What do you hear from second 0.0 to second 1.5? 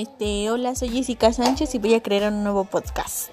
Este, hola, soy Jessica